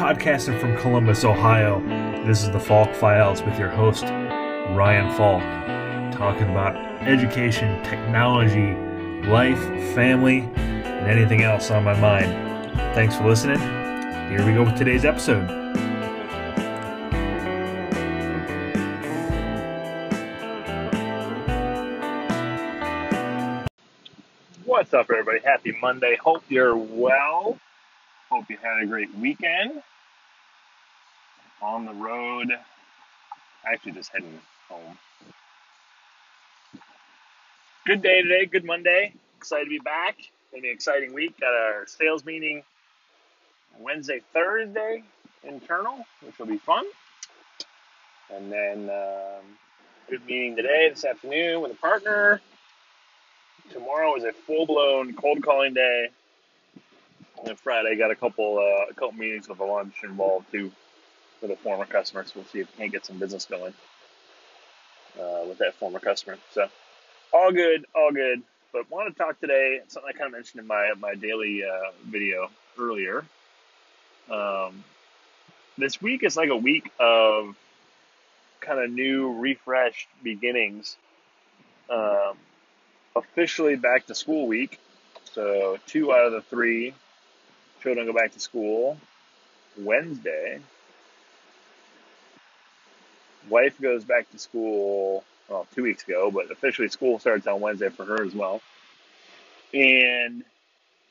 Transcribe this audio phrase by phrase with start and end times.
[0.00, 1.78] Podcasting from Columbus, Ohio,
[2.24, 5.42] this is the Falk Files with your host, Ryan Falk,
[6.10, 6.74] talking about
[7.06, 8.72] education, technology,
[9.28, 9.62] life,
[9.94, 12.32] family, and anything else on my mind.
[12.94, 13.58] Thanks for listening.
[13.58, 15.46] Here we go with today's episode.
[24.64, 25.40] What's up, everybody?
[25.44, 26.16] Happy Monday.
[26.16, 27.58] Hope you're well.
[28.30, 29.82] Hope you had a great weekend.
[31.60, 32.48] On the road.
[33.66, 34.96] Actually, just heading home.
[37.86, 38.46] Good day today.
[38.46, 39.14] Good Monday.
[39.36, 40.16] Excited to be back.
[40.52, 41.38] Gonna be an exciting week.
[41.40, 42.62] Got our sales meeting
[43.80, 45.02] Wednesday, Thursday,
[45.42, 46.84] internal, which will be fun.
[48.32, 49.44] And then um,
[50.08, 52.40] good meeting today, this afternoon with a partner.
[53.72, 56.10] Tomorrow is a full blown cold calling day.
[57.46, 60.70] And Friday, got a couple uh, a couple meetings with a lunch involved too
[61.40, 62.24] with a former customer.
[62.24, 63.72] So we'll see if we can't get some business going
[65.18, 66.36] uh, with that former customer.
[66.52, 66.68] So
[67.32, 68.42] all good, all good.
[68.72, 71.92] But want to talk today something I kind of mentioned in my my daily uh,
[72.06, 73.24] video earlier.
[74.30, 74.84] Um,
[75.78, 77.56] this week is like a week of
[78.60, 80.96] kind of new, refreshed beginnings.
[81.88, 82.36] Um,
[83.16, 84.78] officially back to school week.
[85.32, 86.94] So two out of the three
[87.82, 88.98] children go back to school
[89.78, 90.60] Wednesday.
[93.48, 97.88] Wife goes back to school well two weeks ago, but officially school starts on Wednesday
[97.88, 98.60] for her as well.
[99.74, 100.44] And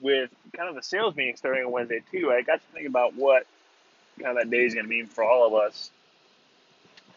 [0.00, 3.14] with kind of the sales meeting starting on Wednesday too, I got to think about
[3.14, 3.46] what
[4.20, 5.90] kind of that day is going to mean for all of us.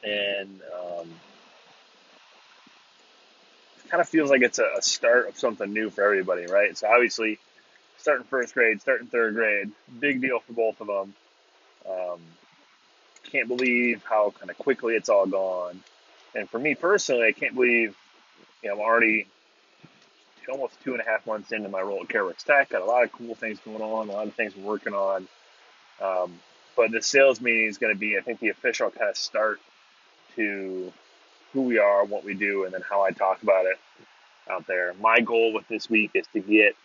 [0.03, 1.09] And um,
[3.83, 6.77] it kind of feels like it's a, a start of something new for everybody, right?
[6.77, 7.39] So obviously,
[7.97, 11.13] starting first grade, starting third grade, big deal for both of them.
[11.89, 12.19] Um,
[13.23, 15.81] can't believe how kind of quickly it's all gone.
[16.35, 17.95] And for me personally, I can't believe,
[18.61, 19.27] you know, I'm already
[20.49, 22.69] almost two and a half months into my role at CareWorks Tech.
[22.69, 25.27] Got a lot of cool things going on, a lot of things we're working on.
[26.01, 26.39] Um,
[26.75, 29.59] but the sales meeting is going to be, I think, the official kind of start
[30.35, 30.93] to
[31.53, 33.77] who we are, what we do, and then how I talk about it
[34.49, 34.93] out there.
[35.01, 36.75] My goal with this week is to get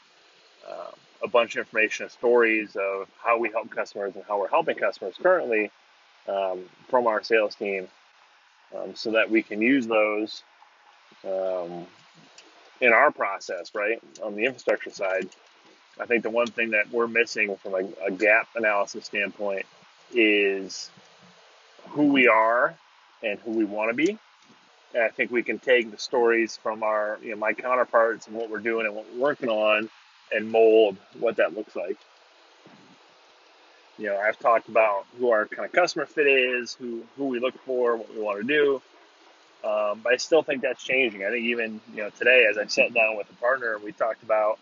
[0.68, 4.48] um, a bunch of information and stories of how we help customers and how we're
[4.48, 5.70] helping customers currently
[6.28, 7.88] um, from our sales team
[8.76, 10.42] um, so that we can use those
[11.24, 11.86] um,
[12.80, 14.00] in our process, right?
[14.22, 15.28] On the infrastructure side,
[16.00, 19.66] I think the one thing that we're missing from a, a gap analysis standpoint
[20.12, 20.90] is
[21.90, 22.74] who we are
[23.22, 24.18] and who we want to be
[24.94, 28.36] and I think we can take the stories from our, you know, my counterparts and
[28.36, 29.88] what we're doing and what we're working on
[30.34, 31.96] and mold what that looks like.
[33.98, 37.38] You know, I've talked about who our kind of customer fit is, who, who we
[37.40, 38.82] look for, what we want to do.
[39.68, 41.24] Um, but I still think that's changing.
[41.24, 44.22] I think even, you know, today as I sat down with a partner, we talked
[44.22, 44.58] about,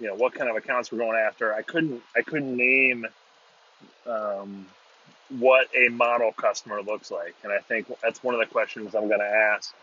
[0.00, 1.52] you know, what kind of accounts we're going after.
[1.52, 3.06] I couldn't, I couldn't name,
[4.06, 4.66] um,
[5.28, 7.34] what a model customer looks like.
[7.42, 9.74] And I think that's one of the questions I'm going to ask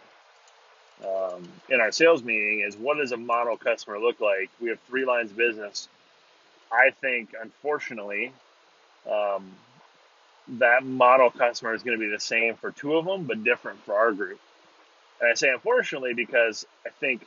[1.06, 4.50] um, in our sales meeting is what does a model customer look like?
[4.62, 5.90] We have three lines of business.
[6.72, 8.34] I think, unfortunately,
[9.10, 9.52] um,
[10.60, 13.84] that model customer is going to be the same for two of them, but different
[13.86, 14.40] for our group.
[15.22, 17.26] And I say unfortunately because I think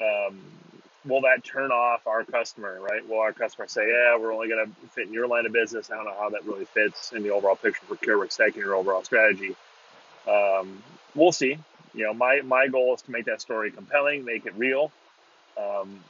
[0.00, 0.40] um,
[1.04, 3.06] will that turn off our customer, right?
[3.08, 5.90] Will our customer say, yeah, we're only going to fit in your line of business?
[5.90, 8.74] I don't know how that really fits in the overall picture for CareWorks and your
[8.74, 9.56] overall strategy.
[10.28, 10.82] Um,
[11.14, 11.58] we'll see.
[11.94, 14.90] You know, my, my goal is to make that story compelling, make it real,
[15.58, 16.00] um,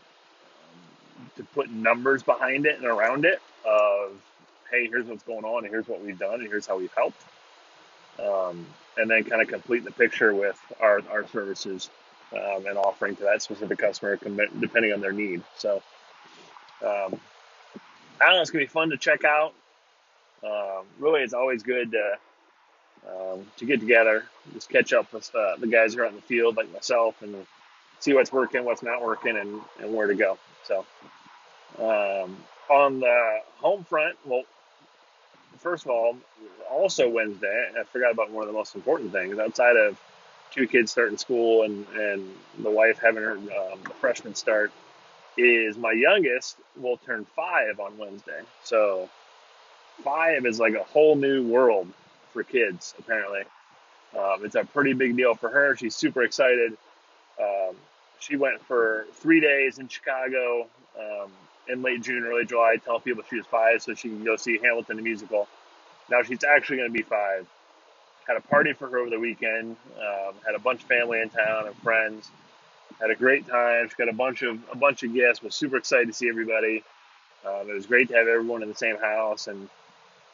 [1.37, 4.13] to put numbers behind it and around it of,
[4.71, 7.21] hey, here's what's going on, and here's what we've done, and here's how we've helped.
[8.19, 8.67] Um,
[8.97, 11.89] and then kind of complete the picture with our, our services
[12.33, 14.17] um, and offering to that specific customer
[14.61, 15.43] depending on their need.
[15.57, 15.83] So,
[16.85, 17.19] um,
[18.21, 19.55] I don't know, it's gonna be fun to check out.
[20.45, 22.19] Um, really, it's always good to
[23.09, 26.17] um, to get together, just catch up with uh, the guys who are out in
[26.17, 27.47] the field, like myself, and
[28.01, 30.39] see what's working, what's not working, and, and where to go.
[30.65, 30.85] So,
[31.79, 32.37] um,
[32.71, 34.43] on the home front, well,
[35.59, 36.17] first of all,
[36.71, 40.01] also Wednesday, I forgot about one of the most important things outside of
[40.51, 42.29] two kids starting school and, and
[42.59, 44.71] the wife having her um, freshman start
[45.37, 48.41] is my youngest will turn five on Wednesday.
[48.63, 49.09] So
[50.05, 51.89] five is like a whole new world
[52.33, 53.43] for kids, apparently.
[54.17, 55.77] Um, it's a pretty big deal for her.
[55.77, 56.77] She's super excited.
[57.41, 57.77] Um,
[58.19, 60.67] she went for three days in Chicago
[60.99, 61.31] um,
[61.69, 64.59] in late June, early July, telling people she was five so she can go see
[64.59, 65.49] Hamilton the musical.
[66.11, 67.47] Now she's actually going to be five.
[68.27, 69.77] Had a party for her over the weekend.
[69.97, 72.31] Um, had a bunch of family in town and friends.
[73.01, 73.89] Had a great time.
[73.89, 75.43] She got a bunch of a bunch of guests.
[75.43, 76.85] Was super excited to see everybody.
[77.45, 79.69] Um, it was great to have everyone in the same house and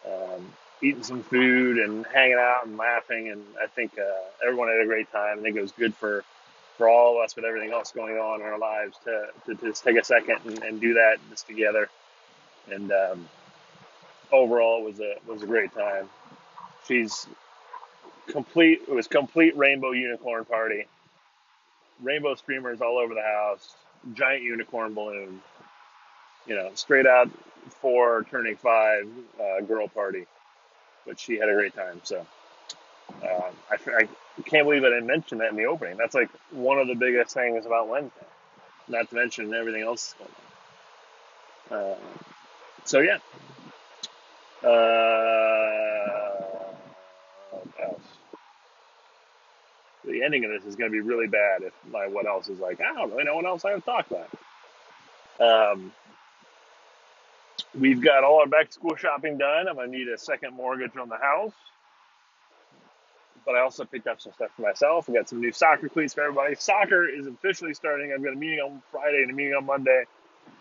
[0.06, 3.28] um, eating some food and hanging out and laughing.
[3.28, 5.38] And I think uh, everyone had a great time.
[5.38, 6.25] I think it was good for
[6.76, 9.82] for all of us with everything else going on in our lives to, to, just
[9.82, 11.88] take a second and, and do that just together.
[12.70, 13.28] And um,
[14.30, 16.08] overall, it was a was a great time.
[16.86, 17.26] She's
[18.28, 18.82] complete.
[18.86, 20.86] It was complete rainbow unicorn party.
[22.00, 23.75] Rainbow streamers all over the house.
[24.14, 25.42] Giant unicorn balloon.
[26.46, 27.28] You know, straight out
[27.69, 29.08] for turning five
[29.40, 30.26] uh, girl party.
[31.08, 32.02] But she had a great time.
[32.05, 32.26] So
[33.22, 34.08] um, I, I
[34.44, 35.96] can't believe I didn't mention that in the opening.
[35.96, 38.26] That's like one of the biggest things about Wednesday.
[38.88, 40.14] Not to mention everything else
[41.70, 41.93] going on.
[41.93, 41.96] Uh,
[42.84, 43.19] so yeah.
[44.62, 44.69] Uh,
[47.50, 48.00] what else?
[50.04, 52.58] The ending of this is going to be really bad if my what else is
[52.58, 54.31] like I don't really know what else I have to talk about.
[55.40, 55.93] Um,
[57.75, 59.69] we've got all our back to school shopping done.
[59.69, 61.53] I'm going to need a second mortgage on the house
[63.49, 65.09] but I also picked up some stuff for myself.
[65.09, 66.55] We got some new soccer cleats for everybody.
[66.55, 68.12] Soccer is officially starting.
[68.12, 70.05] I've got a meeting on Friday and a meeting on Monday.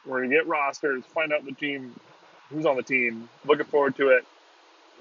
[0.06, 1.94] We're gonna get rosters, find out the team,
[2.50, 3.27] who's on the team.
[3.44, 4.25] Looking forward to it.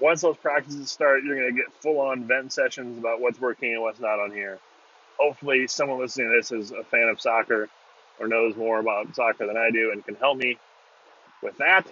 [0.01, 3.81] Once those practices start, you're gonna get full on vent sessions about what's working and
[3.81, 4.59] what's not on here.
[5.17, 7.69] Hopefully, someone listening to this is a fan of soccer
[8.19, 10.57] or knows more about soccer than I do and can help me
[11.41, 11.87] with that.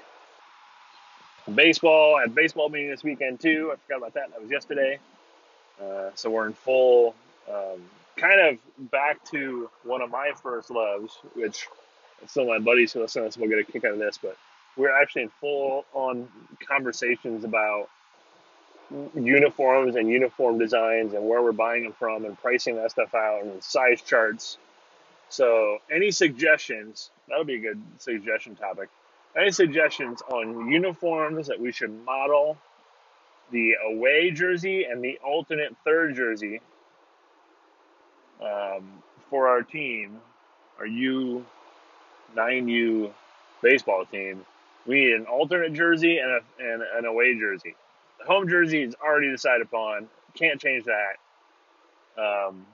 [1.54, 3.72] Baseball, I had baseball meeting this weekend too.
[3.72, 4.32] I forgot about that.
[4.32, 5.00] That was yesterday.
[5.82, 7.14] Uh, so we're in full,
[7.50, 7.82] um,
[8.16, 11.68] kind of back to one of my first loves, which
[12.28, 14.18] some of my buddies who listen to this will get a kick out of this,
[14.18, 14.38] but
[14.78, 16.28] we're actually in full on
[16.68, 17.90] conversations about
[19.16, 23.44] uniforms and uniform designs and where we're buying them from and pricing that stuff out
[23.44, 24.58] and size charts.
[25.30, 27.10] So, any suggestions?
[27.28, 28.90] That'll be a good suggestion topic.
[29.38, 32.58] Any suggestions on uniforms that we should model
[33.52, 36.62] the away jersey and the alternate third jersey
[38.42, 40.20] um, for our team,
[40.80, 41.46] our U,
[42.36, 43.12] 9U
[43.62, 44.46] baseball team.
[44.86, 47.76] We need an alternate jersey and, a, and an away jersey.
[48.20, 50.08] The home jersey is already decided upon.
[50.36, 51.16] Can't change that.
[52.18, 52.66] Um,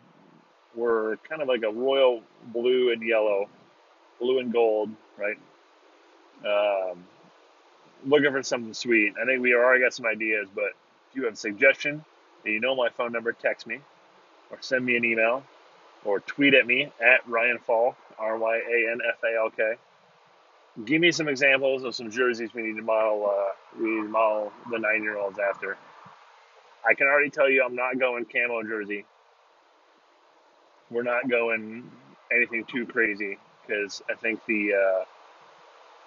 [0.76, 2.22] we're kind of like a royal
[2.54, 3.50] blue and yellow,
[4.20, 5.38] blue and gold, right?
[6.46, 7.06] Um,
[8.06, 9.14] looking for something sweet.
[9.22, 10.72] I think we already got some ideas, but
[11.10, 12.04] if you have a suggestion,
[12.46, 13.80] you know my phone number, text me
[14.50, 15.44] or send me an email
[16.04, 19.74] or tweet at me at Ryan Falk, R Y A N F A L K.
[20.86, 23.30] Give me some examples of some jerseys we need to model.
[23.30, 23.50] Uh,
[23.80, 25.78] we need to model the nine-year-olds after.
[26.88, 29.06] I can already tell you, I'm not going camo jersey.
[30.90, 31.92] We're not going
[32.34, 35.06] anything too crazy because I think the uh,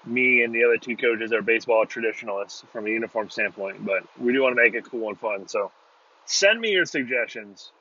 [0.07, 4.33] me and the other two coaches are baseball traditionalists from a uniform standpoint, but we
[4.33, 5.49] do want to make it cool and fun.
[5.49, 5.71] So
[6.27, 7.73] send me your suggestions.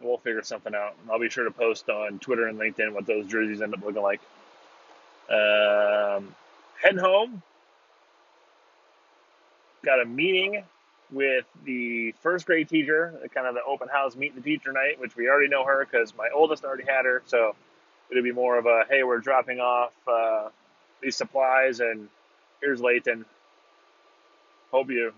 [0.00, 0.96] We'll figure something out.
[1.10, 4.02] I'll be sure to post on Twitter and LinkedIn what those jerseys end up looking
[4.02, 4.20] like.
[5.30, 6.34] Um,
[6.82, 7.42] heading home.
[9.84, 10.64] Got a meeting
[11.10, 15.14] with the first grade teacher, kind of the open house meet the teacher night, which
[15.14, 17.22] we already know her because my oldest already had her.
[17.26, 17.54] So
[18.12, 20.50] it'll be more of a hey, we're dropping off uh,
[21.02, 22.08] these supplies, and
[22.60, 23.24] here's Layton.
[24.70, 25.12] Hope you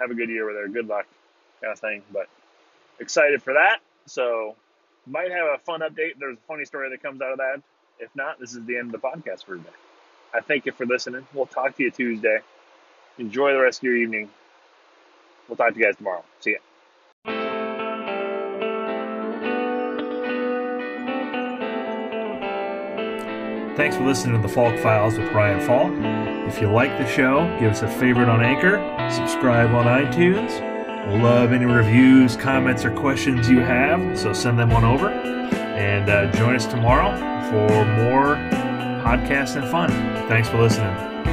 [0.00, 0.68] have a good year with her.
[0.68, 1.06] Good luck,
[1.60, 2.02] kind of thing.
[2.12, 2.28] But
[3.00, 3.80] excited for that.
[4.06, 4.56] So
[5.06, 6.18] might have a fun update.
[6.18, 7.62] There's a funny story that comes out of that.
[7.98, 9.68] If not, this is the end of the podcast for today.
[10.32, 11.26] I thank you for listening.
[11.34, 12.38] We'll talk to you Tuesday.
[13.18, 14.28] Enjoy the rest of your evening.
[15.48, 16.22] We'll talk to you guys tomorrow.
[16.40, 16.67] See ya.
[23.78, 25.92] Thanks for listening to the Falk Files with Ryan Falk.
[26.52, 30.50] If you like the show, give us a favorite on Anchor, subscribe on iTunes.
[31.06, 35.10] We'll love any reviews, comments, or questions you have, so send them on over.
[35.10, 37.12] And uh, join us tomorrow
[37.50, 38.34] for more
[39.04, 39.90] podcasts and fun.
[40.28, 41.27] Thanks for listening.